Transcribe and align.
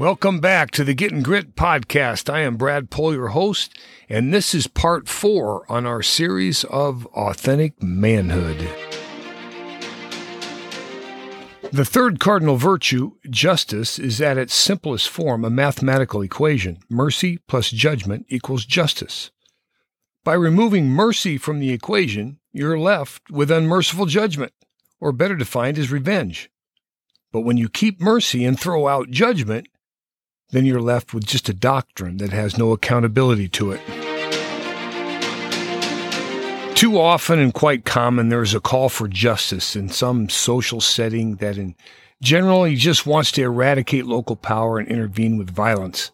Welcome 0.00 0.40
back 0.40 0.70
to 0.70 0.82
the 0.82 0.94
Getting 0.94 1.22
Grit 1.22 1.54
podcast. 1.54 2.32
I 2.32 2.40
am 2.40 2.56
Brad 2.56 2.88
Pohl, 2.88 3.12
your 3.12 3.28
host, 3.28 3.78
and 4.08 4.32
this 4.32 4.54
is 4.54 4.66
part 4.66 5.10
four 5.10 5.70
on 5.70 5.84
our 5.84 6.00
series 6.00 6.64
of 6.64 7.04
authentic 7.08 7.82
manhood. 7.82 8.56
The 11.70 11.84
third 11.84 12.18
cardinal 12.18 12.56
virtue, 12.56 13.12
justice, 13.28 13.98
is 13.98 14.22
at 14.22 14.38
its 14.38 14.54
simplest 14.54 15.10
form 15.10 15.44
a 15.44 15.50
mathematical 15.50 16.22
equation. 16.22 16.78
Mercy 16.88 17.36
plus 17.46 17.70
judgment 17.70 18.24
equals 18.30 18.64
justice. 18.64 19.30
By 20.24 20.32
removing 20.32 20.88
mercy 20.88 21.36
from 21.36 21.60
the 21.60 21.72
equation, 21.72 22.38
you're 22.52 22.78
left 22.78 23.30
with 23.30 23.50
unmerciful 23.50 24.06
judgment, 24.06 24.54
or 24.98 25.12
better 25.12 25.36
defined 25.36 25.76
as 25.76 25.92
revenge. 25.92 26.50
But 27.32 27.42
when 27.42 27.58
you 27.58 27.68
keep 27.68 28.00
mercy 28.00 28.46
and 28.46 28.58
throw 28.58 28.88
out 28.88 29.10
judgment, 29.10 29.68
then 30.50 30.66
you're 30.66 30.80
left 30.80 31.14
with 31.14 31.24
just 31.26 31.48
a 31.48 31.54
doctrine 31.54 32.16
that 32.18 32.32
has 32.32 32.58
no 32.58 32.72
accountability 32.72 33.48
to 33.48 33.72
it. 33.72 33.80
Too 36.74 36.98
often 36.98 37.38
and 37.38 37.52
quite 37.52 37.84
common, 37.84 38.30
there 38.30 38.42
is 38.42 38.54
a 38.54 38.60
call 38.60 38.88
for 38.88 39.06
justice 39.06 39.76
in 39.76 39.90
some 39.90 40.28
social 40.28 40.80
setting 40.80 41.36
that 41.36 41.58
in 41.58 41.74
generally 42.22 42.74
just 42.74 43.06
wants 43.06 43.32
to 43.32 43.42
eradicate 43.42 44.06
local 44.06 44.36
power 44.36 44.78
and 44.78 44.88
intervene 44.88 45.36
with 45.36 45.50
violence, 45.50 46.10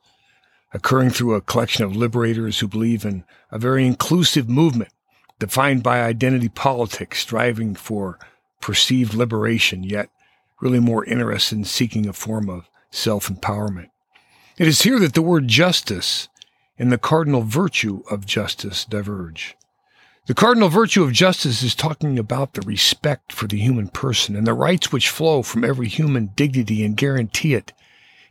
occurring 0.73 1.11
through 1.11 1.35
a 1.35 1.41
collection 1.41 1.85
of 1.85 1.97
liberators 1.97 2.59
who 2.59 2.69
believe 2.69 3.05
in 3.05 3.25
a 3.51 3.59
very 3.59 3.87
inclusive 3.87 4.49
movement 4.49 4.91
defined 5.39 5.83
by 5.83 6.01
identity 6.01 6.49
politics, 6.49 7.21
striving 7.21 7.75
for 7.75 8.19
perceived 8.61 9.15
liberation, 9.15 9.85
yet 9.85 10.09
really 10.61 10.81
more 10.81 11.05
interested 11.05 11.59
in 11.59 11.65
seeking 11.65 12.09
a 12.09 12.13
form 12.13 12.49
of 12.49 12.69
self 12.91 13.29
empowerment. 13.29 13.91
It 14.59 14.67
is 14.67 14.83
here 14.83 14.99
that 15.01 15.13
the 15.13 15.21
word 15.21 15.49
justice 15.49 16.29
and 16.79 16.91
the 16.91 16.97
cardinal 16.97 17.43
virtue 17.43 18.03
of 18.11 18.25
justice 18.25 18.87
diverge. 18.87 19.55
The 20.29 20.35
cardinal 20.35 20.71
virtue 20.71 21.03
of 21.03 21.13
justice 21.13 21.63
is 21.63 21.75
talking 21.75 22.19
about 22.19 22.55
the 22.55 22.63
respect 22.63 23.35
for 23.35 23.47
the 23.47 23.59
human 23.59 23.89
person 23.89 24.35
and 24.35 24.47
the 24.47 24.55
rights 24.55 24.91
which 24.91 25.11
flow 25.11 25.43
from 25.43 25.63
every 25.63 25.89
human 25.89 26.31
dignity 26.37 26.83
and 26.87 26.97
guarantee 26.97 27.53
it, 27.53 27.75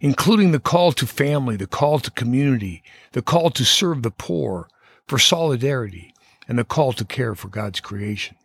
including 0.01 0.51
the 0.51 0.59
call 0.59 0.91
to 0.93 1.05
family, 1.05 1.57
the 1.57 1.67
call 1.67 1.99
to 1.99 2.09
community, 2.09 2.81
the 3.11 3.21
call 3.21 3.51
to 3.51 3.63
serve 3.63 4.01
the 4.01 4.09
poor, 4.09 4.67
for 5.07 5.19
solidarity, 5.19 6.11
and 6.47 6.57
the 6.57 6.63
call 6.63 6.91
to 6.93 7.05
care 7.05 7.35
for 7.35 7.49
God's 7.49 7.79
creation. 7.79 8.35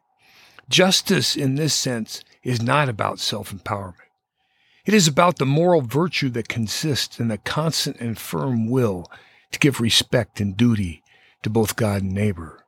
Justice 0.68 1.34
in 1.34 1.54
this 1.54 1.72
sense 1.72 2.22
is 2.42 2.60
not 2.60 2.90
about 2.90 3.18
self 3.18 3.54
empowerment. 3.54 4.09
It 4.86 4.94
is 4.94 5.06
about 5.06 5.38
the 5.38 5.46
moral 5.46 5.82
virtue 5.82 6.30
that 6.30 6.48
consists 6.48 7.20
in 7.20 7.28
the 7.28 7.38
constant 7.38 7.98
and 8.00 8.18
firm 8.18 8.68
will 8.68 9.10
to 9.52 9.58
give 9.58 9.80
respect 9.80 10.40
and 10.40 10.56
duty 10.56 11.02
to 11.42 11.50
both 11.50 11.76
God 11.76 12.02
and 12.02 12.14
neighbor, 12.14 12.64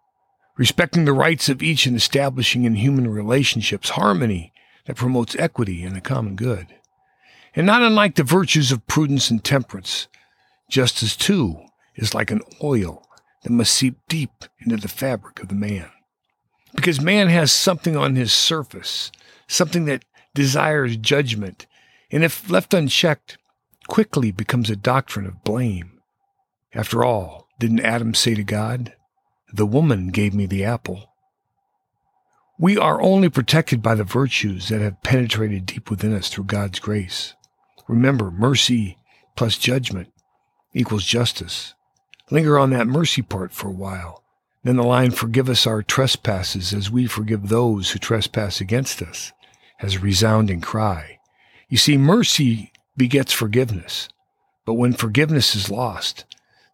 respecting 0.57 1.05
the 1.05 1.13
rights 1.13 1.49
of 1.49 1.63
each 1.63 1.87
and 1.87 1.97
establishing 1.97 2.65
in 2.65 2.75
human 2.75 3.09
relationships 3.09 3.91
harmony 3.91 4.53
that 4.87 4.97
promotes 4.97 5.37
equity 5.37 5.83
and 5.85 5.97
the 5.97 6.01
common 6.01 6.37
good. 6.37 6.67
And 7.55 7.67
not 7.67 7.83
unlike 7.83 8.17
the 8.17 8.25
virtues 8.25 8.73
of 8.73 8.87
prudence 8.87 9.31
and 9.31 9.43
temperance, 9.43 10.09
justice 10.69 11.17
too 11.17 11.61
is 11.95 12.15
like 12.15 12.31
an 12.31 12.41
oil 12.63 13.07
that 13.43 13.53
must 13.53 13.75
seep 13.75 13.97
deep 14.09 14.45
into 14.61 14.77
the 14.77 14.89
fabric 14.89 15.41
of 15.41 15.49
the 15.49 15.55
man. 15.55 15.91
Because 16.75 17.01
man 17.01 17.29
has 17.29 17.53
something 17.53 17.97
on 17.97 18.17
his 18.17 18.33
surface, 18.33 19.13
something 19.47 19.85
that 19.85 20.05
desires 20.35 20.97
judgment 20.97 21.67
and 22.13 22.23
if 22.23 22.49
left 22.51 22.75
unchecked, 22.75 23.39
quickly 23.89 24.31
becomes 24.31 24.71
a 24.71 24.77
doctrine 24.77 25.27
of 25.27 25.43
blame. 25.43 26.01
After 26.75 27.03
all, 27.03 27.49
didn't 27.59 27.81
Adam 27.81 28.15
say 28.15 28.35
to 28.35 28.45
God, 28.45 28.95
The 29.53 29.67
woman 29.67 30.09
gave 30.09 30.35
me 30.35 30.47
the 30.47 30.65
apple? 30.65 31.09
We 32.59 32.79
are 32.79 33.03
only 33.03 33.29
protected 33.29 33.83
by 33.83 33.95
the 33.95 34.05
virtues 34.05 34.69
that 34.69 34.81
have 34.81 35.03
penetrated 35.03 35.67
deep 35.67 35.91
within 35.91 36.15
us 36.15 36.29
through 36.29 36.45
God's 36.45 36.79
grace. 36.79 37.35
Remember, 37.89 38.31
mercy 38.31 38.99
plus 39.35 39.59
judgment 39.59 40.13
equals 40.75 41.05
justice. 41.05 41.75
Linger 42.31 42.59
on 42.59 42.71
that 42.71 42.87
mercy 42.87 43.23
part 43.23 43.53
for 43.53 43.69
a 43.69 43.73
while. 43.73 44.23
Then 44.65 44.77
the 44.77 44.85
line, 44.85 45.11
forgive 45.11 45.49
us 45.49 45.67
our 45.67 45.83
trespasses 45.83 46.73
as 46.73 46.91
we 46.91 47.07
forgive 47.07 47.49
those 47.49 47.91
who 47.91 47.99
trespass 47.99 48.61
against 48.61 49.03
us, 49.03 49.33
has 49.79 49.97
a 49.97 50.01
resounding 50.01 50.61
cry. 50.61 51.19
You 51.73 51.79
see, 51.79 51.97
mercy 51.97 52.71
begets 52.99 53.33
forgiveness. 53.33 54.11
But 54.67 54.75
when 54.75 54.93
forgiveness 54.93 55.55
is 55.55 55.71
lost, 55.71 56.27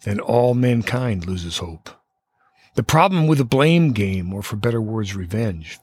then 0.02 0.18
all 0.18 0.54
mankind 0.54 1.24
loses 1.24 1.58
hope. 1.58 1.90
The 2.74 2.82
problem 2.82 3.28
with 3.28 3.38
the 3.38 3.44
blame 3.44 3.92
game, 3.92 4.34
or 4.34 4.42
for 4.42 4.56
better 4.56 4.80
words, 4.80 5.14
revenge, 5.14 5.78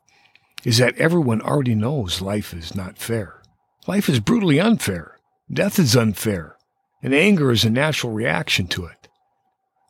is 0.66 0.80
that 0.80 0.98
everyone 0.98 1.42
already 1.42 1.76
knows 1.76 2.20
life 2.20 2.54
is 2.54 2.76
not 2.76 2.98
fair. 2.98 3.42
Life 3.88 4.10
is 4.10 4.20
brutally 4.20 4.60
unfair. 4.60 5.18
Death 5.50 5.80
is 5.80 5.96
unfair. 5.96 6.58
And 7.02 7.16
anger 7.16 7.54
is 7.54 7.64
a 7.64 7.70
natural 7.70 8.12
reaction 8.12 8.68
to 8.68 8.84
it. 8.84 9.08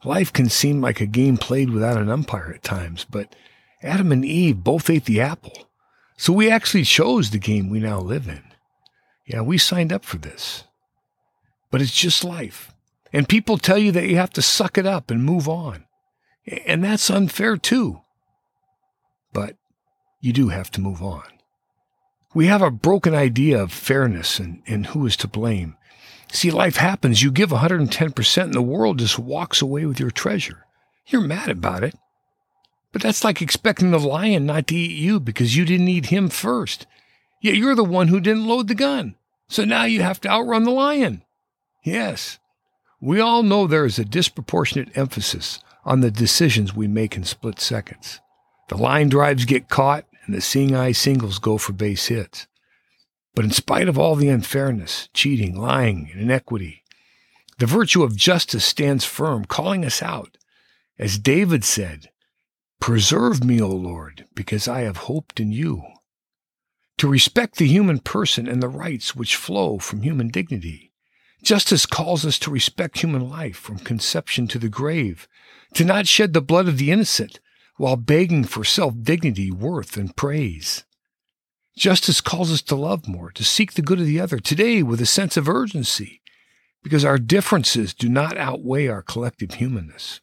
Life 0.04 0.32
can 0.34 0.50
seem 0.50 0.82
like 0.82 1.02
a 1.02 1.08
game 1.08 1.38
played 1.38 1.72
without 1.72 1.98
an 1.98 2.12
umpire 2.12 2.52
at 2.54 2.62
times, 2.62 3.08
but 3.10 3.36
Adam 3.82 4.12
and 4.12 4.24
Eve 4.24 4.64
both 4.64 4.88
ate 4.88 5.06
the 5.06 5.20
apple. 5.20 5.68
So 6.16 6.32
we 6.32 6.52
actually 6.52 6.84
chose 6.84 7.32
the 7.32 7.40
game 7.40 7.72
we 7.72 7.80
now 7.80 8.00
live 8.00 8.28
in. 8.28 8.44
Yeah, 9.26 9.42
we 9.42 9.58
signed 9.58 9.92
up 9.92 10.06
for 10.06 10.18
this. 10.18 10.64
But 11.72 11.82
it's 11.82 11.96
just 11.96 12.24
life. 12.24 12.72
And 13.12 13.30
people 13.30 13.58
tell 13.58 13.78
you 13.78 13.92
that 13.94 14.08
you 14.08 14.18
have 14.18 14.34
to 14.34 14.42
suck 14.42 14.78
it 14.78 14.86
up 14.86 15.10
and 15.10 15.24
move 15.24 15.50
on. 15.50 15.86
And 16.66 16.84
that's 16.84 17.10
unfair 17.10 17.58
too. 17.58 18.02
But 19.34 19.56
you 20.22 20.32
do 20.32 20.50
have 20.50 20.70
to 20.72 20.82
move 20.82 21.02
on. 21.02 21.24
We 22.34 22.48
have 22.48 22.62
a 22.62 22.70
broken 22.70 23.16
idea 23.16 23.62
of 23.62 23.72
fairness 23.72 24.40
and, 24.40 24.62
and 24.68 24.88
who 24.88 25.06
is 25.06 25.16
to 25.18 25.28
blame. 25.28 25.78
See, 26.32 26.52
life 26.52 26.76
happens. 26.76 27.24
You 27.24 27.32
give 27.32 27.52
110% 27.52 28.44
and 28.44 28.54
the 28.54 28.62
world 28.62 29.00
just 29.00 29.18
walks 29.18 29.62
away 29.62 29.86
with 29.86 30.00
your 30.00 30.12
treasure. 30.12 30.66
You're 31.08 31.22
mad 31.22 31.50
about 31.50 31.84
it. 31.84 31.96
But 32.92 33.02
that's 33.02 33.24
like 33.24 33.42
expecting 33.42 33.92
the 33.92 34.00
lion 34.00 34.46
not 34.46 34.68
to 34.68 34.76
eat 34.76 34.98
you 34.98 35.20
because 35.20 35.56
you 35.56 35.66
didn't 35.66 35.88
eat 35.88 36.08
him 36.08 36.30
first. 36.30 36.88
Yet 37.46 37.58
you're 37.58 37.76
the 37.76 37.84
one 37.84 38.08
who 38.08 38.20
didn't 38.20 38.48
load 38.48 38.70
the 38.70 38.74
gun. 38.74 39.14
So 39.50 39.66
now 39.66 39.84
you 39.84 40.02
have 40.02 40.20
to 40.22 40.30
outrun 40.30 40.64
the 40.64 40.72
lion. 40.72 41.24
Yes, 41.84 42.40
we 43.00 43.20
all 43.20 43.44
know 43.44 43.68
there 43.68 43.86
is 43.86 44.00
a 44.00 44.04
disproportionate 44.04 44.98
emphasis 44.98 45.60
on 45.84 46.00
the 46.00 46.10
decisions 46.10 46.76
we 46.76 46.88
make 46.88 47.16
in 47.16 47.24
split 47.24 47.60
seconds. 47.60 48.20
The 48.70 48.78
line 48.78 49.10
drives 49.10 49.46
get 49.46 49.70
caught 49.70 50.06
and 50.26 50.34
the 50.34 50.42
seeing 50.42 50.76
eye 50.76 50.94
singles 50.94 51.38
go 51.38 51.60
for 51.60 51.72
base 51.72 52.08
hits. 52.08 52.48
But 53.36 53.46
in 53.46 53.52
spite 53.52 53.88
of 53.88 54.00
all 54.00 54.16
the 54.16 54.30
unfairness, 54.30 55.10
cheating, 55.14 55.56
lying, 55.56 56.10
and 56.12 56.22
inequity, 56.22 56.82
the 57.60 57.68
virtue 57.68 58.02
of 58.02 58.16
justice 58.16 58.66
stands 58.66 59.06
firm, 59.06 59.46
calling 59.46 59.86
us 59.86 60.02
out. 60.02 60.40
As 60.98 61.20
David 61.20 61.64
said, 61.64 62.10
Preserve 62.80 63.44
me, 63.44 63.62
O 63.62 63.70
Lord, 63.70 64.26
because 64.34 64.68
I 64.68 64.82
have 64.82 64.98
hoped 64.98 65.40
in 65.40 65.52
you 65.52 65.84
to 66.98 67.08
respect 67.08 67.58
the 67.58 67.68
human 67.68 68.00
person 68.00 68.48
and 68.48 68.62
the 68.62 68.70
rights 68.70 69.16
which 69.16 69.36
flow 69.36 69.78
from 69.78 70.02
human 70.02 70.30
dignity. 70.30 70.92
Justice 71.44 71.86
calls 71.86 72.26
us 72.26 72.40
to 72.40 72.52
respect 72.52 73.00
human 73.00 73.30
life 73.30 73.58
from 73.58 73.78
conception 73.78 74.48
to 74.48 74.58
the 74.58 74.70
grave, 74.70 75.28
to 75.74 75.86
not 75.86 76.08
shed 76.08 76.34
the 76.34 76.42
blood 76.42 76.68
of 76.68 76.78
the 76.78 76.92
innocent 76.92 77.40
while 77.78 77.98
begging 77.98 78.44
for 78.44 78.64
self 78.64 78.94
dignity, 79.02 79.52
worth, 79.52 79.98
and 79.98 80.16
praise. 80.16 80.86
Justice 81.78 82.22
calls 82.22 82.52
us 82.52 82.62
to 82.64 82.76
love 82.76 83.08
more, 83.08 83.32
to 83.32 83.44
seek 83.44 83.74
the 83.74 83.82
good 83.82 84.00
of 84.00 84.06
the 84.06 84.20
other, 84.20 84.40
today 84.40 84.82
with 84.82 85.02
a 85.02 85.06
sense 85.06 85.36
of 85.36 85.50
urgency, 85.50 86.22
because 86.82 87.04
our 87.04 87.18
differences 87.18 87.94
do 87.94 88.08
not 88.08 88.38
outweigh 88.38 88.88
our 88.88 89.02
collective 89.02 89.56
humanness. 89.56 90.22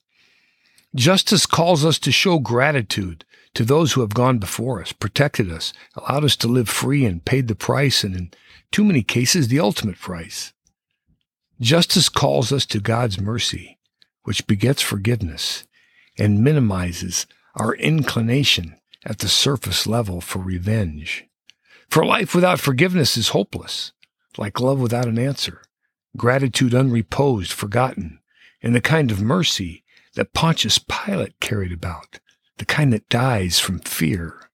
Justice 0.94 1.46
calls 1.46 1.84
us 1.84 1.98
to 2.00 2.12
show 2.12 2.38
gratitude 2.38 3.24
to 3.54 3.64
those 3.64 3.92
who 3.92 4.02
have 4.02 4.14
gone 4.14 4.38
before 4.38 4.80
us, 4.80 4.92
protected 4.92 5.50
us, 5.50 5.72
allowed 5.94 6.24
us 6.24 6.36
to 6.36 6.48
live 6.48 6.68
free, 6.68 7.04
and 7.04 7.24
paid 7.24 7.48
the 7.48 7.54
price, 7.54 8.04
and 8.04 8.14
in 8.14 8.30
too 8.70 8.84
many 8.84 9.02
cases, 9.02 9.48
the 9.48 9.60
ultimate 9.60 9.98
price. 9.98 10.52
Justice 11.60 12.08
calls 12.08 12.52
us 12.52 12.66
to 12.66 12.80
God's 12.80 13.20
mercy, 13.20 13.78
which 14.24 14.46
begets 14.46 14.82
forgiveness 14.82 15.64
and 16.18 16.44
minimizes 16.44 17.26
our 17.54 17.74
inclination 17.74 18.76
at 19.04 19.18
the 19.18 19.28
surface 19.28 19.86
level 19.86 20.20
for 20.20 20.38
revenge. 20.38 21.24
For 21.88 22.04
life 22.04 22.34
without 22.34 22.60
forgiveness 22.60 23.16
is 23.16 23.28
hopeless, 23.28 23.92
like 24.38 24.60
love 24.60 24.80
without 24.80 25.06
an 25.06 25.18
answer, 25.18 25.62
gratitude 26.16 26.74
unreposed, 26.74 27.52
forgotten, 27.52 28.20
and 28.62 28.74
the 28.74 28.80
kind 28.80 29.10
of 29.10 29.20
mercy 29.20 29.84
that 30.14 30.32
Pontius 30.34 30.78
Pilate 30.78 31.38
carried 31.40 31.72
about 31.72 32.20
the 32.58 32.64
kind 32.66 32.92
that 32.92 33.08
dies 33.08 33.58
from 33.58 33.78
fear. 33.80 34.50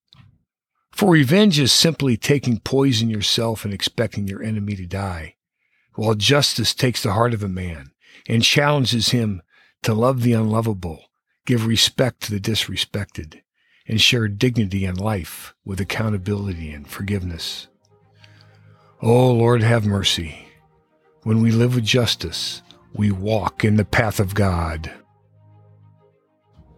For 0.92 1.10
revenge 1.10 1.58
is 1.58 1.72
simply 1.72 2.16
taking 2.16 2.60
poison 2.60 3.10
yourself 3.10 3.64
and 3.64 3.74
expecting 3.74 4.26
your 4.26 4.42
enemy 4.42 4.76
to 4.76 4.86
die. 4.86 5.34
while 5.98 6.14
justice 6.14 6.74
takes 6.74 7.02
the 7.02 7.12
heart 7.14 7.34
of 7.34 7.42
a 7.42 7.48
man 7.48 7.90
and 8.28 8.44
challenges 8.44 9.08
him 9.08 9.42
to 9.82 9.92
love 9.92 10.22
the 10.22 10.32
unlovable, 10.32 11.02
give 11.44 11.66
respect 11.66 12.20
to 12.22 12.30
the 12.30 12.38
disrespected, 12.38 13.40
and 13.88 14.00
share 14.00 14.28
dignity 14.28 14.84
and 14.84 15.00
life 15.00 15.54
with 15.64 15.80
accountability 15.80 16.70
and 16.70 16.86
forgiveness. 16.86 17.66
Oh, 19.02 19.32
Lord, 19.32 19.62
have 19.62 19.84
mercy. 19.86 20.46
When 21.24 21.42
we 21.42 21.50
live 21.50 21.74
with 21.74 21.84
justice, 21.84 22.62
we 22.94 23.10
walk 23.10 23.64
in 23.64 23.74
the 23.74 23.84
path 23.84 24.20
of 24.20 24.36
God. 24.36 24.92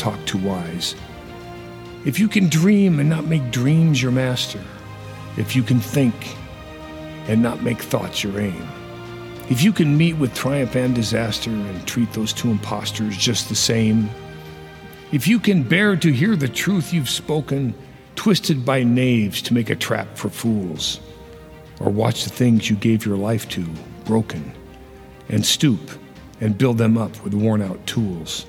talk 0.00 0.18
too 0.24 0.38
wise. 0.38 0.94
If 2.06 2.18
you 2.18 2.26
can 2.26 2.48
dream 2.48 2.98
and 2.98 3.10
not 3.10 3.26
make 3.26 3.50
dreams 3.50 4.02
your 4.02 4.12
master, 4.12 4.60
if 5.36 5.54
you 5.54 5.62
can 5.62 5.78
think 5.78 6.14
and 7.28 7.42
not 7.42 7.62
make 7.62 7.82
thoughts 7.82 8.24
your 8.24 8.40
aim. 8.40 8.66
If 9.50 9.62
you 9.62 9.72
can 9.72 9.98
meet 9.98 10.16
with 10.16 10.34
triumph 10.34 10.74
and 10.74 10.94
disaster 10.94 11.50
and 11.50 11.86
treat 11.86 12.12
those 12.12 12.32
two 12.32 12.50
impostors 12.50 13.16
just 13.16 13.48
the 13.48 13.54
same. 13.54 14.08
If 15.12 15.28
you 15.28 15.38
can 15.38 15.62
bear 15.62 15.96
to 15.96 16.12
hear 16.12 16.34
the 16.34 16.48
truth 16.48 16.94
you've 16.94 17.10
spoken, 17.10 17.74
twisted 18.16 18.64
by 18.64 18.82
knaves 18.82 19.42
to 19.42 19.54
make 19.54 19.68
a 19.68 19.76
trap 19.76 20.16
for 20.16 20.30
fools, 20.30 21.00
or 21.78 21.90
watch 21.90 22.24
the 22.24 22.30
things 22.30 22.70
you 22.70 22.76
gave 22.76 23.04
your 23.04 23.16
life 23.16 23.48
to 23.50 23.66
broken, 24.04 24.52
and 25.28 25.44
stoop 25.44 25.90
and 26.40 26.56
build 26.56 26.78
them 26.78 26.96
up 26.96 27.22
with 27.22 27.34
worn 27.34 27.60
out 27.60 27.84
tools. 27.86 28.46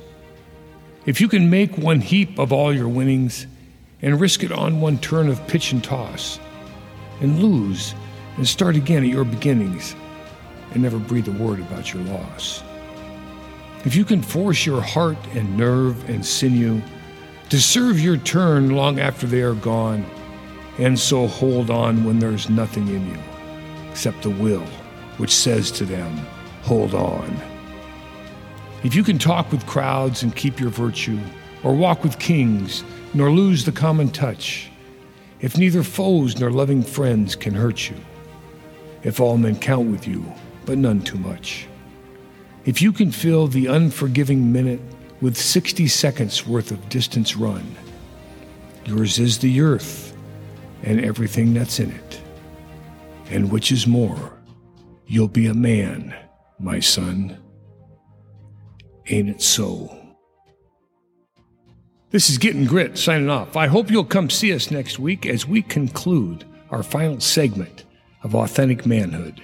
If 1.06 1.20
you 1.20 1.28
can 1.28 1.50
make 1.50 1.78
one 1.78 2.00
heap 2.00 2.38
of 2.38 2.54
all 2.54 2.72
your 2.72 2.88
winnings 2.88 3.48
and 4.02 4.22
risk 4.22 4.44
it 4.44 4.52
on 4.52 4.82
one 4.82 5.00
turn 5.00 5.30
of 5.30 5.46
pitch 5.48 5.72
and 5.72 5.84
toss, 5.84 6.40
and 7.22 7.42
lose 7.42 7.96
and 8.38 8.48
start 8.48 8.76
again 8.76 9.04
at 9.04 9.10
your 9.10 9.24
beginnings 9.24 9.96
and 10.74 10.84
never 10.84 11.00
breathe 11.00 11.28
a 11.28 11.32
word 11.32 11.60
about 11.60 11.94
your 11.94 12.04
loss. 12.04 12.64
If 13.84 13.96
you 13.96 14.06
can 14.06 14.22
force 14.22 14.66
your 14.66 14.82
heart 14.82 15.18
and 15.34 15.58
nerve 15.58 16.08
and 16.10 16.26
sinew 16.26 16.82
to 17.50 17.60
serve 17.60 18.00
your 18.00 18.18
turn 18.18 18.72
long 18.72 19.00
after 19.00 19.26
they 19.26 19.42
are 19.42 19.56
gone, 19.56 20.06
and 20.78 20.98
so 21.00 21.28
hold 21.28 21.70
on 21.70 22.04
when 22.04 22.20
there's 22.20 22.50
nothing 22.50 22.88
in 22.88 23.08
you 23.10 23.18
except 23.90 24.22
the 24.22 24.30
will 24.30 24.66
which 25.18 25.32
says 25.32 25.72
to 25.72 25.86
them, 25.86 26.16
Hold 26.64 26.94
on. 26.94 27.51
If 28.84 28.96
you 28.96 29.04
can 29.04 29.20
talk 29.20 29.52
with 29.52 29.66
crowds 29.68 30.24
and 30.24 30.36
keep 30.36 30.60
your 30.60 30.72
virtue, 30.72 31.20
or 31.64 31.76
walk 31.76 32.04
with 32.04 32.18
kings, 32.18 32.84
nor 33.14 33.32
lose 33.32 33.64
the 33.64 33.72
common 33.72 34.10
touch, 34.10 34.72
if 35.40 35.58
neither 35.58 35.84
foes 35.84 36.40
nor 36.40 36.52
loving 36.52 36.82
friends 36.82 37.36
can 37.36 37.54
hurt 37.54 37.90
you, 37.90 37.96
if 39.04 39.20
all 39.20 39.38
men 39.38 39.56
count 39.58 39.92
with 39.92 40.08
you, 40.08 40.26
but 40.66 40.78
none 40.78 41.02
too 41.02 41.18
much, 41.18 41.68
if 42.66 42.82
you 42.82 42.92
can 42.92 43.12
fill 43.12 43.48
the 43.48 43.68
unforgiving 43.68 44.52
minute 44.52 44.82
with 45.20 45.38
60 45.38 45.88
seconds 45.88 46.48
worth 46.48 46.72
of 46.72 46.90
distance 46.90 47.36
run, 47.36 47.76
yours 48.86 49.20
is 49.20 49.40
the 49.40 49.62
earth 49.62 50.16
and 50.84 51.04
everything 51.04 51.54
that's 51.54 51.80
in 51.80 51.92
it. 51.92 52.22
And 53.30 53.52
which 53.52 53.72
is 53.72 53.86
more, 53.86 54.34
you'll 55.06 55.28
be 55.28 55.48
a 55.48 55.54
man, 55.54 56.16
my 56.60 56.80
son. 56.80 57.38
Ain't 59.08 59.30
it 59.30 59.42
so? 59.42 59.98
This 62.12 62.30
is 62.30 62.38
Getting 62.38 62.66
Grit 62.66 62.98
signing 62.98 63.30
off. 63.30 63.56
I 63.56 63.68
hope 63.68 63.90
you'll 63.90 64.04
come 64.04 64.30
see 64.30 64.54
us 64.54 64.70
next 64.70 65.00
week 65.00 65.26
as 65.26 65.48
we 65.48 65.62
conclude 65.62 66.46
our 66.70 66.84
final 66.84 67.20
segment 67.20 67.86
of 68.24 68.36
Authentic 68.36 68.86
Manhood. 68.86 69.42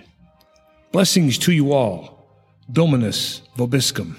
Blessings 0.92 1.38
to 1.40 1.52
you 1.52 1.72
all. 1.72 2.28
Dominus 2.72 3.42
Vobiscum. 3.58 4.16